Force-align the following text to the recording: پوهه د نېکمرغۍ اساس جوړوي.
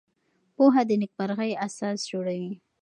پوهه 0.55 0.81
د 0.89 0.91
نېکمرغۍ 1.01 1.51
اساس 1.67 1.99
جوړوي. 2.11 2.51